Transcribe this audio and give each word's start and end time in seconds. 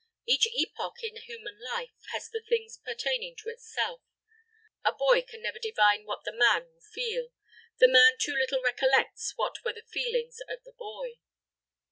Each 0.25 0.47
epoch 0.47 1.03
in 1.03 1.15
human 1.17 1.59
life 1.61 1.93
has 2.11 2.27
the 2.27 2.41
things 2.41 2.75
pertaining 2.83 3.35
to 3.35 3.49
itself. 3.49 4.01
The 4.83 4.93
boy 4.97 5.21
can 5.21 5.43
never 5.43 5.59
divine 5.59 6.05
what 6.05 6.23
the 6.23 6.31
man 6.35 6.71
will 6.73 6.81
feel; 6.81 7.27
the 7.77 7.87
man 7.87 8.13
too 8.19 8.33
little 8.33 8.63
recollects 8.63 9.33
what 9.35 9.63
were 9.63 9.73
the 9.73 9.83
feelings 9.83 10.39
of 10.49 10.63
the 10.63 10.73
boy. 10.75 11.17